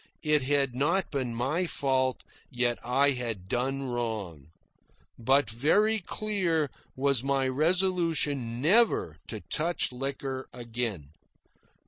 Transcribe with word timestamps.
It 0.23 0.41
had 0.41 0.73
not 0.73 1.11
been 1.11 1.35
my 1.35 1.67
fault, 1.67 2.23
yet 2.49 2.79
I 2.83 3.11
had 3.11 3.47
done 3.47 3.83
wrong. 3.83 4.47
But 5.19 5.47
very 5.47 5.99
clear 5.99 6.71
was 6.95 7.21
my 7.23 7.47
resolution 7.47 8.59
never 8.61 9.17
to 9.27 9.41
touch 9.41 9.91
liquor 9.91 10.49
again. 10.53 11.11